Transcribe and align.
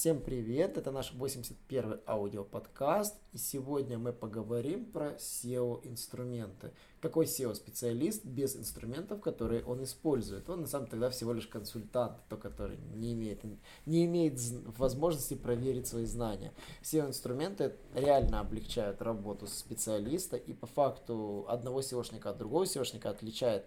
Всем 0.00 0.18
привет, 0.18 0.78
это 0.78 0.90
наш 0.92 1.12
81 1.12 2.00
аудиоподкаст, 2.06 3.16
и 3.34 3.36
сегодня 3.36 3.98
мы 3.98 4.14
поговорим 4.14 4.86
про 4.86 5.10
SEO-инструменты. 5.16 6.72
Какой 7.02 7.26
SEO-специалист 7.26 8.24
без 8.24 8.56
инструментов, 8.56 9.20
которые 9.20 9.62
он 9.62 9.84
использует? 9.84 10.48
Он 10.48 10.62
на 10.62 10.66
самом 10.66 10.86
тогда 10.86 11.10
всего 11.10 11.34
лишь 11.34 11.46
консультант, 11.46 12.16
то, 12.30 12.38
который 12.38 12.78
не 12.94 13.12
имеет, 13.12 13.42
не 13.84 14.06
имеет 14.06 14.40
возможности 14.78 15.34
проверить 15.34 15.86
свои 15.86 16.06
знания. 16.06 16.54
SEO-инструменты 16.80 17.76
реально 17.94 18.40
облегчают 18.40 19.02
работу 19.02 19.46
специалиста, 19.48 20.38
и 20.38 20.54
по 20.54 20.66
факту 20.66 21.44
одного 21.46 21.80
SEOшника 21.80 22.30
от 22.30 22.38
другого 22.38 22.64
SEOшника 22.64 23.10
отличает 23.10 23.66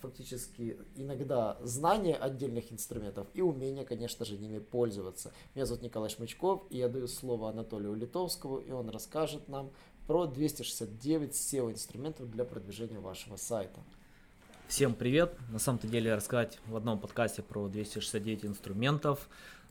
фактически 0.00 0.78
иногда 0.96 1.56
знание 1.62 2.16
отдельных 2.16 2.72
инструментов 2.72 3.26
и 3.34 3.40
умение, 3.40 3.84
конечно 3.84 4.24
же, 4.24 4.36
ними 4.36 4.58
пользоваться. 4.58 5.32
Меня 5.54 5.66
зовут 5.66 5.82
Николай 5.82 6.10
Шмычков, 6.10 6.64
и 6.70 6.78
я 6.78 6.88
даю 6.88 7.08
слово 7.08 7.50
Анатолию 7.50 7.94
Литовскому, 7.94 8.58
и 8.58 8.70
он 8.70 8.90
расскажет 8.90 9.48
нам 9.48 9.70
про 10.06 10.26
269 10.26 11.32
SEO-инструментов 11.32 12.30
для 12.30 12.44
продвижения 12.44 13.00
вашего 13.00 13.36
сайта. 13.36 13.80
Всем 14.68 14.94
привет! 14.94 15.36
На 15.50 15.58
самом-то 15.58 15.86
деле 15.86 16.14
рассказать 16.14 16.58
в 16.66 16.76
одном 16.76 16.98
подкасте 16.98 17.42
про 17.42 17.68
269 17.68 18.46
инструментов 18.46 19.28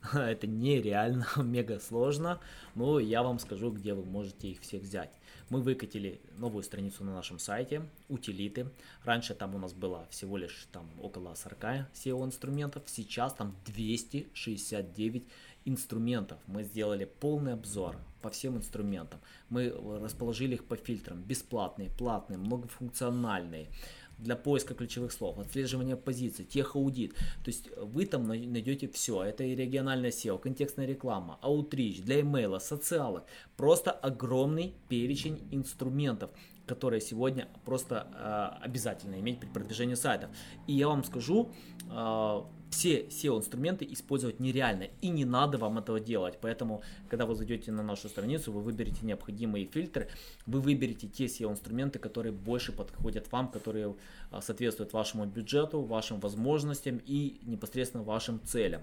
это 0.14 0.48
нереально, 0.48 1.28
мега 1.38 1.80
сложно, 1.80 2.40
но 2.76 3.00
я 3.00 3.24
вам 3.24 3.40
скажу, 3.40 3.72
где 3.72 3.94
вы 3.94 4.04
можете 4.04 4.50
их 4.50 4.62
всех 4.62 4.84
взять. 4.84 5.12
Мы 5.50 5.62
выкатили 5.62 6.20
новую 6.38 6.64
страницу 6.64 7.04
на 7.04 7.14
нашем 7.14 7.38
сайте, 7.38 7.88
утилиты. 8.10 8.68
Раньше 9.04 9.36
там 9.36 9.54
у 9.54 9.60
нас 9.60 9.74
было 9.74 10.08
всего 10.10 10.38
лишь 10.38 10.68
там 10.72 10.90
около 11.02 11.36
40 11.36 11.64
SEO 11.94 12.26
инструментов, 12.26 12.84
сейчас 12.88 13.34
там 13.34 13.56
269 13.66 15.24
инструментов. 15.66 16.40
Мы 16.48 16.64
сделали 16.64 17.06
полный 17.06 17.54
обзор 17.54 17.98
по 18.22 18.30
всем 18.30 18.58
инструментам. 18.58 19.20
Мы 19.50 19.70
расположили 20.02 20.56
их 20.56 20.66
по 20.66 20.76
фильтрам. 20.76 21.22
Бесплатные, 21.22 21.92
платные, 21.92 22.38
многофункциональные 22.40 23.70
для 24.18 24.36
поиска 24.36 24.74
ключевых 24.74 25.12
слов, 25.12 25.40
отслеживания 25.40 25.96
позиций, 25.96 26.46
техаудит. 26.46 27.14
То 27.14 27.48
есть 27.48 27.70
вы 27.78 28.06
там 28.06 28.28
найдете 28.28 28.88
все. 28.88 29.24
Это 29.24 29.44
и 29.44 29.56
региональная 29.56 30.12
SEO, 30.12 30.40
контекстная 30.40 30.86
реклама, 30.86 31.38
аутрич, 31.42 32.02
для 32.02 32.22
имейла, 32.22 32.60
социалок. 32.60 33.26
Просто 33.58 33.92
огромный 33.92 34.74
перечень 34.90 35.48
инструментов 35.52 36.32
которые 36.66 37.00
сегодня 37.00 37.48
просто 37.64 38.08
э, 38.12 38.66
обязательно 38.66 39.20
иметь 39.20 39.40
при 39.40 39.48
продвижении 39.48 39.94
сайтов. 39.94 40.32
И 40.68 40.74
я 40.74 40.88
вам 40.88 41.04
скажу, 41.04 41.52
э, 41.92 42.42
все 42.76 43.04
SEO-инструменты 43.04 43.88
использовать 43.90 44.42
нереально, 44.42 44.90
и 45.02 45.08
не 45.08 45.24
надо 45.24 45.58
вам 45.58 45.78
этого 45.78 46.02
делать. 46.02 46.38
Поэтому, 46.42 46.84
когда 47.10 47.26
вы 47.26 47.34
зайдете 47.34 47.72
на 47.72 47.84
нашу 47.84 48.10
страницу, 48.10 48.52
вы 48.52 48.62
выберете 48.62 49.06
необходимые 49.06 49.66
фильтры, 49.66 50.10
вы 50.46 50.60
выберете 50.60 51.08
те 51.08 51.26
SEO-инструменты, 51.26 52.00
которые 52.00 52.34
больше 52.34 52.74
подходят 52.74 53.32
вам, 53.32 53.48
которые 53.48 53.96
а, 54.30 54.42
соответствуют 54.42 54.92
вашему 54.92 55.26
бюджету, 55.26 55.82
вашим 55.82 56.20
возможностям 56.20 57.00
и 57.06 57.40
непосредственно 57.44 58.04
вашим 58.04 58.42
целям. 58.44 58.82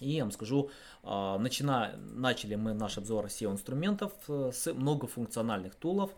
И 0.00 0.10
я 0.12 0.24
вам 0.24 0.32
скажу, 0.32 0.70
а, 1.02 1.38
начина, 1.38 1.94
начали 1.96 2.54
мы 2.54 2.72
наш 2.72 2.98
обзор 2.98 3.26
SEO-инструментов 3.26 4.12
э, 4.28 4.50
с 4.52 4.72
многофункциональных 4.72 5.74
тулов. 5.74 6.10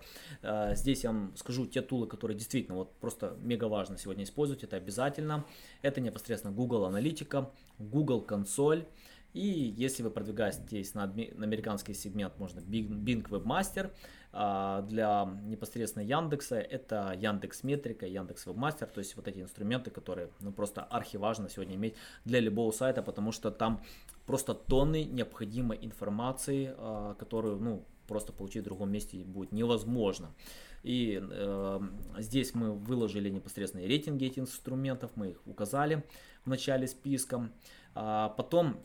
Э, 0.42 0.74
здесь 0.74 1.04
я 1.04 1.10
вам 1.10 1.32
скажу 1.36 1.66
те 1.66 1.82
тулы, 1.82 2.06
которые 2.06 2.36
действительно 2.36 2.78
вот 2.78 2.94
просто 3.00 3.36
мега 3.42 3.64
важно 3.64 3.98
сегодня 3.98 4.24
использовать, 4.24 4.62
это 4.64 4.76
обязательно. 4.76 5.44
Это 5.82 6.00
непосредственно 6.00 6.54
Google 6.54 6.84
Аналитика, 6.84 7.50
Google 7.78 8.22
Консоль, 8.22 8.86
и 9.32 9.74
если 9.76 10.02
вы 10.02 10.10
продвигаетесь 10.10 10.94
на, 10.94 11.06
на 11.06 11.44
американский 11.44 11.94
сегмент, 11.94 12.38
можно 12.38 12.60
Bing 12.60 13.28
Webmaster. 13.28 13.90
А, 14.34 14.80
для 14.82 15.28
непосредственно 15.44 16.04
Яндекса 16.04 16.56
это 16.56 17.14
Яндекс 17.18 17.64
Метрика, 17.64 18.06
Яндекс 18.06 18.46
Вебмастер, 18.46 18.86
то 18.86 18.98
есть 18.98 19.14
вот 19.16 19.28
эти 19.28 19.40
инструменты, 19.40 19.90
которые 19.90 20.30
ну, 20.40 20.52
просто 20.52 20.82
архиважно 20.82 21.50
сегодня 21.50 21.76
иметь 21.76 21.96
для 22.24 22.40
любого 22.40 22.70
сайта, 22.72 23.02
потому 23.02 23.32
что 23.32 23.50
там 23.50 23.82
просто 24.26 24.54
тонны 24.54 25.04
необходимой 25.04 25.78
информации, 25.82 26.74
а, 26.78 27.14
которую 27.14 27.58
ну, 27.58 27.84
просто 28.06 28.32
получить 28.32 28.62
в 28.62 28.64
другом 28.64 28.90
месте 28.90 29.18
будет 29.18 29.52
невозможно. 29.52 30.34
И 30.82 31.20
э, 31.22 31.80
здесь 32.18 32.54
мы 32.54 32.72
выложили 32.72 33.30
непосредственно 33.30 33.86
рейтинги 33.86 34.24
этих 34.24 34.40
инструментов, 34.40 35.12
мы 35.14 35.30
их 35.30 35.46
указали 35.46 36.02
в 36.44 36.48
начале 36.48 36.88
списка. 36.88 37.52
А 37.94 38.30
потом 38.30 38.78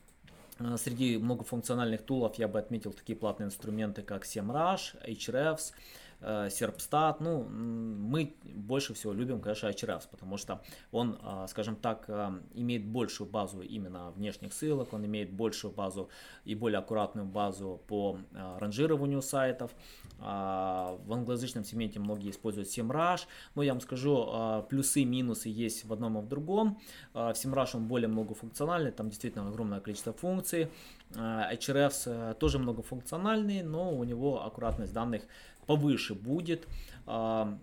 среди 0.77 1.17
многофункциональных 1.17 2.01
тулов 2.03 2.35
я 2.35 2.47
бы 2.47 2.59
отметил 2.59 2.93
такие 2.93 3.17
платные 3.17 3.47
инструменты, 3.47 4.01
как 4.01 4.25
SEMrush, 4.25 4.97
Э, 6.19 6.47
Serpstat. 6.47 7.17
Ну, 7.19 7.43
мы 7.43 8.35
больше 8.43 8.93
всего 8.93 9.13
любим, 9.13 9.39
конечно, 9.39 9.67
Ahrefs, 9.67 10.07
потому 10.09 10.37
что 10.37 10.61
он, 10.91 11.17
э, 11.21 11.45
скажем 11.47 11.75
так, 11.75 12.09
имеет 12.53 12.85
большую 12.85 13.29
базу 13.29 13.61
именно 13.61 14.11
внешних 14.11 14.53
ссылок, 14.53 14.93
он 14.93 15.05
имеет 15.05 15.31
большую 15.31 15.73
базу 15.73 16.09
и 16.45 16.55
более 16.55 16.79
аккуратную 16.79 17.27
базу 17.27 17.81
по 17.87 18.17
ранжированию 18.33 19.21
сайтов. 19.21 19.71
В 20.19 21.13
англоязычном 21.13 21.63
сегменте 21.63 21.99
многие 21.99 22.31
используют 22.31 22.69
SEMrush, 22.69 23.21
но 23.55 23.63
я 23.63 23.73
вам 23.73 23.81
скажу, 23.81 24.65
плюсы 24.69 25.01
и 25.01 25.05
минусы 25.05 25.49
есть 25.49 25.85
в 25.85 25.93
одном 25.93 26.17
и 26.17 26.21
в 26.21 26.27
другом. 26.27 26.79
В 27.13 27.17
SEMrush 27.17 27.71
он 27.75 27.87
более 27.87 28.07
многофункциональный, 28.07 28.91
там 28.91 29.09
действительно 29.09 29.47
огромное 29.47 29.79
количество 29.79 30.13
функций. 30.13 30.69
Ahrefs 31.11 32.33
тоже 32.35 32.59
многофункциональный, 32.59 33.61
но 33.61 33.93
у 33.93 34.03
него 34.03 34.43
аккуратность 34.43 34.93
данных 34.93 35.23
повыше 35.67 36.15
будет. 36.15 36.67
А, 37.05 37.57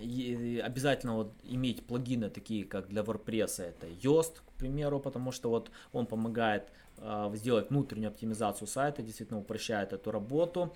обязательно 0.00 1.14
вот 1.14 1.32
иметь 1.44 1.84
плагины 1.84 2.30
такие, 2.30 2.64
как 2.64 2.88
для 2.88 3.02
WordPress, 3.02 3.62
это 3.62 3.86
Yoast, 3.86 4.40
к 4.46 4.52
примеру, 4.58 4.98
потому 4.98 5.32
что 5.32 5.50
вот 5.50 5.70
он 5.92 6.06
помогает 6.06 6.72
э, 6.98 7.30
сделать 7.34 7.70
внутреннюю 7.70 8.08
оптимизацию 8.08 8.66
сайта, 8.66 9.02
действительно 9.02 9.40
упрощает 9.40 9.92
эту 9.92 10.10
работу. 10.10 10.74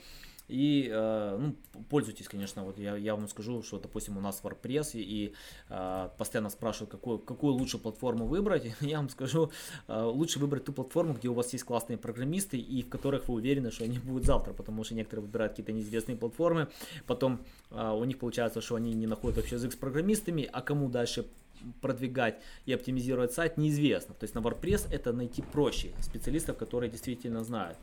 И 0.49 0.91
э, 0.93 1.39
ну, 1.41 1.55
пользуйтесь, 1.89 2.29
конечно, 2.29 2.65
вот 2.65 2.79
я, 2.79 2.97
я 2.97 3.15
вам 3.15 3.29
скажу, 3.29 3.63
что, 3.63 3.79
допустим, 3.79 4.19
у 4.19 4.21
нас 4.21 4.41
WordPress 4.43 4.91
и, 4.95 5.01
и 5.01 5.35
э, 5.71 6.09
постоянно 6.19 6.51
спрашивают, 6.51 6.91
какую, 6.91 7.19
какую 7.19 7.55
лучше 7.55 7.79
платформу 7.79 8.27
выбрать. 8.27 8.75
Я 8.81 8.99
вам 8.99 9.09
скажу, 9.09 9.51
э, 9.89 10.03
лучше 10.03 10.39
выбрать 10.39 10.65
ту 10.65 10.73
платформу, 10.73 11.15
где 11.15 11.29
у 11.29 11.35
вас 11.35 11.53
есть 11.53 11.65
классные 11.65 11.97
программисты 11.97 12.59
и 12.59 12.83
в 12.83 12.89
которых 12.89 13.29
вы 13.29 13.35
уверены, 13.35 13.71
что 13.71 13.85
они 13.85 13.99
будут 13.99 14.27
завтра, 14.27 14.53
потому 14.53 14.85
что 14.85 14.95
некоторые 14.95 15.25
выбирают 15.25 15.53
какие-то 15.53 15.73
неизвестные 15.73 16.17
платформы, 16.17 16.69
потом 17.07 17.41
э, 17.71 17.91
у 17.91 18.05
них 18.05 18.19
получается, 18.19 18.61
что 18.61 18.75
они 18.75 18.93
не 18.93 19.07
находят 19.07 19.39
общий 19.39 19.55
язык 19.55 19.73
с 19.73 19.77
программистами, 19.77 20.49
а 20.53 20.61
кому 20.61 20.89
дальше 20.89 21.25
продвигать 21.81 22.41
и 22.67 22.73
оптимизировать 22.73 23.33
сайт 23.33 23.57
неизвестно. 23.57 24.15
То 24.15 24.25
есть 24.25 24.35
на 24.35 24.41
WordPress 24.41 24.89
это 24.91 25.13
найти 25.13 25.43
проще 25.43 25.93
специалистов, 26.01 26.57
которые 26.57 26.91
действительно 26.91 27.45
знают. 27.45 27.79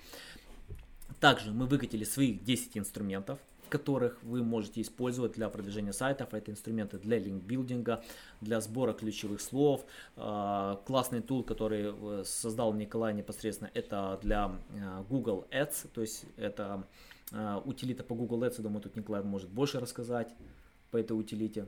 Также 1.19 1.51
мы 1.51 1.65
выкатили 1.65 2.03
своих 2.03 2.43
10 2.43 2.77
инструментов, 2.77 3.39
которых 3.71 4.21
вы 4.21 4.43
можете 4.43 4.81
использовать 4.81 5.33
для 5.33 5.49
продвижения 5.49 5.93
сайтов. 5.93 6.33
Это 6.33 6.51
инструменты 6.51 6.99
для 6.99 7.17
линкбилдинга, 7.17 8.03
для 8.41 8.61
сбора 8.61 8.93
ключевых 8.93 9.41
слов. 9.41 9.85
А, 10.17 10.81
классный 10.85 11.21
тул, 11.21 11.43
который 11.43 11.93
э, 11.93 12.23
создал 12.25 12.73
Николай 12.73 13.13
непосредственно, 13.13 13.71
это 13.73 14.19
для 14.21 14.51
э, 14.69 15.03
Google 15.09 15.47
Ads, 15.51 15.89
то 15.93 16.01
есть 16.01 16.25
это 16.37 16.83
э, 17.31 17.61
утилита 17.65 18.03
по 18.03 18.13
Google 18.13 18.43
Ads. 18.43 18.61
думаю, 18.61 18.81
тут 18.81 18.95
Николай 18.95 19.23
может 19.23 19.49
больше 19.49 19.79
рассказать 19.79 20.29
по 20.91 20.97
этой 20.97 21.13
утилите. 21.13 21.65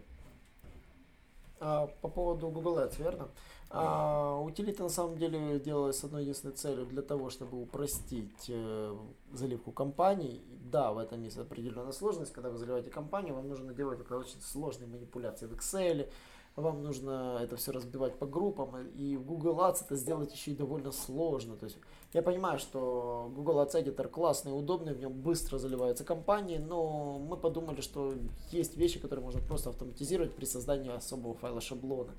А, 1.66 1.88
по 2.02 2.10
поводу 2.10 2.50
Google 2.50 2.78
Ads, 2.78 3.02
верно? 3.02 3.30
А, 3.70 4.38
утилита 4.40 4.84
на 4.84 4.90
самом 4.90 5.18
деле 5.18 5.60
делалась 5.60 5.98
с 5.98 6.04
одной 6.04 6.24
единственной 6.24 6.54
целью 6.54 6.86
для 6.86 7.02
того, 7.02 7.30
чтобы 7.30 7.62
упростить 7.62 8.46
э, 8.50 8.96
заливку 9.32 9.72
компаний. 9.72 10.44
Да, 10.66 10.92
в 10.92 10.98
этом 10.98 11.24
есть 11.24 11.38
определенная 11.38 11.94
сложность. 11.94 12.34
Когда 12.34 12.50
вы 12.50 12.58
заливаете 12.58 12.90
компанию, 12.90 13.34
вам 13.34 13.48
нужно 13.48 13.74
делать 13.74 14.02
это 14.02 14.18
очень 14.18 14.42
сложные 14.42 14.88
манипуляции 14.88 15.46
в 15.46 15.54
Excel, 15.54 16.12
вам 16.56 16.84
нужно 16.84 17.40
это 17.42 17.56
все 17.56 17.72
разбивать 17.72 18.18
по 18.20 18.26
группам, 18.26 18.78
и 18.96 19.18
в 19.18 19.26
Google 19.26 19.60
Ads 19.60 19.86
это 19.86 19.96
сделать 19.96 20.32
еще 20.34 20.52
и 20.52 20.56
довольно 20.56 20.92
сложно. 20.92 21.56
То 21.56 21.66
есть 21.66 21.78
я 22.14 22.22
понимаю, 22.22 22.60
что 22.60 23.32
Google 23.36 23.62
Ads 23.64 23.84
Editor 23.84 24.08
классный, 24.08 24.58
удобный, 24.58 24.94
в 24.94 25.00
нем 25.00 25.14
быстро 25.14 25.58
заливаются 25.58 26.04
компании, 26.04 26.58
но 26.58 27.18
мы 27.18 27.38
подумали, 27.38 27.82
что 27.82 28.14
есть 28.52 28.78
вещи, 28.78 29.00
которые 29.00 29.26
можно 29.26 29.42
просто 29.42 29.70
автоматизировать 29.70 30.36
при 30.36 30.46
создании 30.46 30.92
особого 30.92 31.34
файла 31.34 31.60
шаблона. 31.60 32.14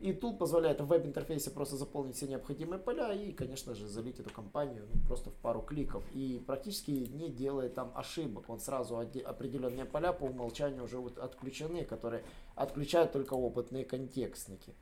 И 0.00 0.14
тул 0.14 0.34
позволяет 0.34 0.80
в 0.80 0.86
веб-интерфейсе 0.86 1.50
просто 1.50 1.76
заполнить 1.76 2.16
все 2.16 2.26
необходимые 2.26 2.78
поля 2.80 3.12
и, 3.12 3.32
конечно 3.32 3.74
же, 3.74 3.86
залить 3.86 4.18
эту 4.18 4.30
компанию 4.30 4.86
ну, 4.92 5.00
просто 5.06 5.28
в 5.28 5.34
пару 5.34 5.60
кликов. 5.60 6.02
И 6.14 6.42
практически 6.46 6.90
не 6.90 7.28
делает 7.28 7.74
там 7.74 7.92
ошибок. 7.94 8.48
Он 8.48 8.60
сразу 8.60 8.96
определенные 8.96 9.84
поля 9.84 10.14
по 10.14 10.24
умолчанию 10.24 10.84
уже 10.84 10.98
вот 10.98 11.18
отключены, 11.18 11.84
которые 11.84 12.24
отключают 12.54 13.12
только 13.12 13.34
опытные 13.34 13.84
контекстники. 13.84 14.74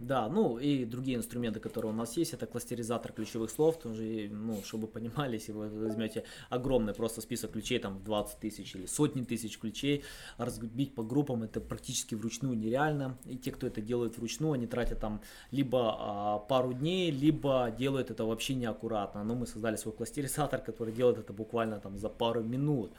Да, 0.00 0.30
ну 0.30 0.56
и 0.58 0.86
другие 0.86 1.18
инструменты, 1.18 1.60
которые 1.60 1.92
у 1.92 1.94
нас 1.94 2.16
есть, 2.16 2.32
это 2.32 2.46
кластеризатор 2.46 3.12
ключевых 3.12 3.50
слов, 3.50 3.78
тоже, 3.78 4.30
ну, 4.30 4.62
чтобы 4.64 4.86
понимали, 4.86 5.34
если 5.34 5.52
вы 5.52 5.68
возьмете 5.68 6.24
огромный 6.48 6.94
просто 6.94 7.20
список 7.20 7.52
ключей, 7.52 7.78
там 7.78 8.02
20 8.02 8.40
тысяч 8.40 8.74
или 8.74 8.86
сотни 8.86 9.24
тысяч 9.24 9.58
ключей, 9.58 10.02
разбить 10.38 10.94
по 10.94 11.02
группам 11.02 11.42
это 11.42 11.60
практически 11.60 12.14
вручную 12.14 12.56
нереально, 12.56 13.18
и 13.26 13.36
те, 13.36 13.50
кто 13.50 13.66
это 13.66 13.82
делает 13.82 14.16
вручную, 14.16 14.54
они 14.54 14.66
тратят 14.66 15.00
там 15.00 15.20
либо 15.50 15.94
а, 15.98 16.38
пару 16.38 16.72
дней, 16.72 17.10
либо 17.10 17.70
делают 17.78 18.10
это 18.10 18.24
вообще 18.24 18.54
неаккуратно, 18.54 19.22
но 19.22 19.34
мы 19.34 19.46
создали 19.46 19.76
свой 19.76 19.92
кластеризатор, 19.92 20.62
который 20.62 20.94
делает 20.94 21.18
это 21.18 21.34
буквально 21.34 21.78
там 21.78 21.98
за 21.98 22.08
пару 22.08 22.42
минут. 22.42 22.90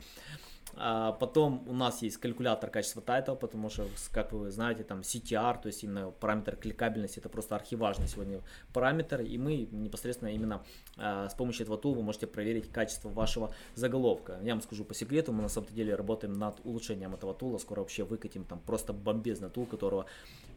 А 0.75 1.12
потом 1.12 1.63
у 1.68 1.73
нас 1.73 2.01
есть 2.01 2.18
калькулятор 2.18 2.69
качества 2.69 3.01
title 3.01 3.26
а, 3.26 3.35
потому 3.35 3.69
что, 3.69 3.88
как 4.12 4.31
вы 4.31 4.51
знаете, 4.51 4.83
там 4.83 5.01
CTR, 5.01 5.62
то 5.62 5.68
есть 5.68 5.83
именно 5.83 6.12
параметр 6.12 6.56
кликабельности, 6.56 7.19
это 7.19 7.29
просто 7.29 7.56
архиважный 7.56 8.07
сегодня 8.07 8.41
параметр, 8.73 9.21
и 9.21 9.38
мы 9.38 9.68
непосредственно 9.71 10.29
именно 10.29 10.63
а, 10.97 11.29
с 11.29 11.33
помощью 11.33 11.63
этого 11.63 11.77
tool 11.77 11.92
а 11.92 11.95
вы 11.95 12.03
можете 12.03 12.27
проверить 12.27 12.71
качество 12.71 13.09
вашего 13.09 13.53
заголовка. 13.75 14.39
Я 14.44 14.53
вам 14.53 14.62
скажу 14.62 14.85
по 14.85 14.94
секрету, 14.94 15.33
мы 15.33 15.41
на 15.41 15.50
самом 15.50 15.68
деле 15.69 15.95
работаем 15.95 16.33
над 16.33 16.59
улучшением 16.63 17.13
этого 17.13 17.33
tool 17.33 17.49
а, 17.49 17.57
скоро 17.57 17.81
вообще 17.81 18.03
выкатим 18.03 18.45
там 18.45 18.59
просто 18.59 18.94
бомбезный 18.94 19.50
tool, 19.49 19.65
которого 19.65 20.06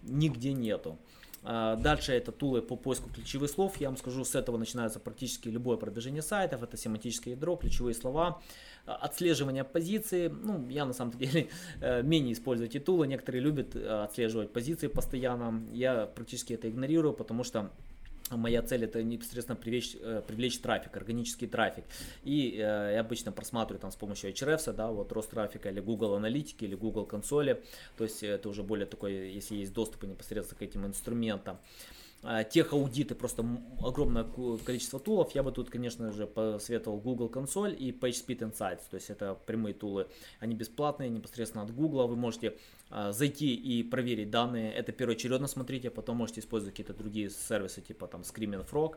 нигде 0.03 0.53
нету. 0.53 0.99
А, 1.47 1.77
дальше 1.77 2.13
это 2.13 2.33
tool 2.33 2.57
ы 2.57 2.63
по 2.63 2.75
поиску 2.75 3.11
ключевых 3.11 3.51
слов. 3.51 3.77
Я 3.79 3.89
вам 3.89 3.99
скажу, 3.99 4.25
с 4.25 4.35
этого 4.35 4.57
начинается 4.57 4.99
практически 4.99 5.49
любое 5.49 5.77
продвижение 5.77 6.23
сайтов. 6.23 6.63
Это 6.63 6.77
семантическое 6.77 7.35
ядро, 7.35 7.57
ключевые 7.57 7.95
слова, 7.95 8.41
а, 8.87 8.97
отслеживание 8.97 9.63
позиции. 9.63 10.29
Ну, 10.29 10.67
я 10.71 10.87
на 10.87 10.95
самом 10.95 11.13
деле 11.13 11.49
э, 11.81 12.03
менее 12.03 12.33
использую 12.33 12.69
эти 12.69 12.81
тулы. 12.81 13.07
Некоторые 13.07 13.43
любят 13.43 13.77
э, 13.77 14.05
отслеживать 14.05 14.53
позиции 14.53 14.87
постоянно. 14.87 15.63
Я 15.73 16.07
практически 16.07 16.55
это 16.55 16.71
игнорирую, 16.71 17.13
потому 17.13 17.45
что 17.45 17.71
Моя 18.37 18.63
цель 18.63 18.85
это 18.85 19.03
непосредственно 19.03 19.57
привлечь, 19.57 19.97
э, 20.01 20.23
привлечь 20.27 20.59
трафик, 20.61 20.97
органический 20.97 21.47
трафик. 21.47 21.85
И 22.23 22.55
э, 22.57 22.93
я 22.95 23.01
обычно 23.01 23.33
просматриваю 23.33 23.81
там 23.81 23.91
с 23.91 23.97
помощью 23.97 24.31
Ahrefs, 24.31 24.73
да, 24.73 24.91
вот 24.91 25.13
рост 25.13 25.31
трафика 25.31 25.71
или 25.71 25.81
Google 25.81 26.15
аналитики 26.15 26.65
или 26.65 26.75
Google 26.75 27.07
консоли. 27.07 27.63
То 27.97 28.05
есть 28.05 28.23
это 28.23 28.49
уже 28.49 28.63
более 28.63 28.87
такой, 28.87 29.33
если 29.33 29.57
есть 29.57 29.73
доступ 29.73 30.05
непосредственно 30.05 30.59
к 30.59 30.63
этим 30.63 30.87
инструментам. 30.87 31.59
А, 32.27 32.43
тех 32.43 32.73
аудиты, 32.73 33.15
просто 33.15 33.45
огромное 33.83 34.27
количество 34.65 34.99
тулов. 34.99 35.35
Я 35.35 35.43
бы 35.43 35.53
тут, 35.53 35.69
конечно 35.69 36.11
же, 36.11 36.27
посоветовал 36.27 36.99
Google 36.99 37.29
консоль 37.29 37.77
и 37.79 37.93
PageSpeed 37.93 38.51
Insights. 38.51 38.81
То 38.91 38.95
есть 38.95 39.11
это 39.11 39.35
прямые 39.47 39.75
тулы, 39.75 40.07
они 40.41 40.55
бесплатные, 40.55 41.11
непосредственно 41.11 41.65
от 41.65 41.75
Google. 41.75 42.09
Вы 42.09 42.17
можете 42.17 42.57
а, 42.89 43.13
зайти 43.13 43.55
и 43.55 43.83
проверить 43.83 44.31
данные. 44.31 44.73
Это 44.73 44.93
первоочередно 44.93 45.47
смотрите, 45.49 45.89
а 45.89 45.91
потом 45.91 46.17
можете 46.17 46.41
использовать 46.41 46.73
какие-то 46.73 46.95
другие 46.95 47.29
сервисы, 47.29 47.83
типа 47.83 48.07
там 48.07 48.23
Screaming 48.23 48.67
Frog. 48.71 48.97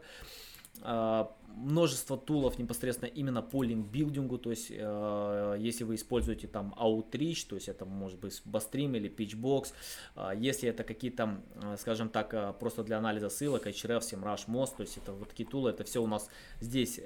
А, 0.83 1.31
множество 1.57 2.17
тулов 2.17 2.59
непосредственно 2.59 3.09
именно 3.09 3.41
по 3.41 3.63
линкбилдингу, 3.63 4.37
то 4.37 4.51
есть 4.51 4.67
э, 4.69 5.55
если 5.59 5.83
вы 5.83 5.95
используете 5.95 6.47
там 6.47 6.73
Outreach, 6.77 7.47
то 7.49 7.55
есть 7.55 7.67
это 7.67 7.85
может 7.85 8.19
быть 8.19 8.41
Bastream 8.45 8.95
или 8.95 9.09
Pitchbox, 9.09 9.73
э, 10.15 10.31
если 10.37 10.69
это 10.69 10.83
какие-то, 10.83 11.41
э, 11.55 11.77
скажем 11.79 12.09
так, 12.09 12.33
э, 12.33 12.53
просто 12.59 12.83
для 12.83 12.99
анализа 12.99 13.29
ссылок, 13.29 13.65
Href, 13.65 14.01
SEMrush, 14.01 14.47
Most, 14.47 14.77
то 14.77 14.83
есть 14.83 14.97
это 14.97 15.13
вот 15.13 15.29
такие 15.29 15.49
тулы, 15.49 15.71
это 15.71 15.83
все 15.83 16.01
у 16.01 16.07
нас 16.07 16.29
здесь 16.61 16.99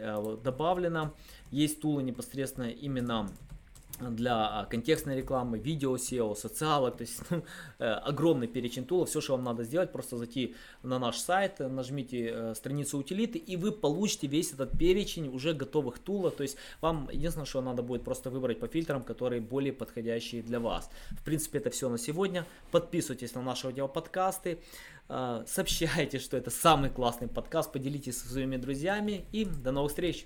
добавлено. 0.43 1.13
Есть 1.51 1.81
тулы 1.81 2.03
непосредственно 2.03 2.69
именно 2.69 3.29
для 4.09 4.61
а, 4.61 4.65
контекстной 4.65 5.17
рекламы, 5.17 5.59
видео 5.59 5.95
SEO, 5.95 6.35
социалок, 6.35 6.97
то 6.97 7.01
есть 7.01 7.21
ну, 7.29 7.43
э, 7.79 7.85
огромный 7.85 8.47
перечень 8.47 8.85
тулов. 8.85 9.09
Все, 9.09 9.21
что 9.21 9.33
вам 9.33 9.43
надо 9.43 9.63
сделать, 9.63 9.91
просто 9.91 10.17
зайти 10.17 10.55
на 10.83 10.99
наш 10.99 11.17
сайт, 11.17 11.59
нажмите 11.59 12.31
э, 12.33 12.55
страницу 12.55 12.97
утилиты, 12.97 13.37
и 13.37 13.55
вы 13.55 13.71
получите 13.71 14.27
весь 14.27 14.53
этот 14.53 14.77
перечень 14.77 15.27
уже 15.27 15.53
готовых 15.53 15.99
тулов. 15.99 16.35
То 16.35 16.43
есть 16.43 16.57
вам 16.81 17.09
единственное, 17.11 17.45
что 17.45 17.61
надо 17.61 17.83
будет 17.83 18.03
просто 18.03 18.29
выбрать 18.29 18.59
по 18.59 18.67
фильтрам, 18.67 19.03
которые 19.03 19.41
более 19.41 19.73
подходящие 19.73 20.41
для 20.41 20.59
вас. 20.59 20.89
В 21.11 21.23
принципе, 21.23 21.59
это 21.59 21.69
все 21.69 21.89
на 21.89 21.97
сегодня. 21.97 22.45
Подписывайтесь 22.71 23.35
на 23.35 23.41
наши 23.41 23.67
аудиоподкасты, 23.67 24.59
э, 25.09 25.43
сообщайте, 25.47 26.19
что 26.19 26.37
это 26.37 26.49
самый 26.49 26.89
классный 26.89 27.27
подкаст, 27.27 27.71
поделитесь 27.71 28.17
со 28.17 28.27
своими 28.27 28.57
друзьями 28.57 29.25
и 29.31 29.45
до 29.45 29.71
новых 29.71 29.91
встреч! 29.91 30.25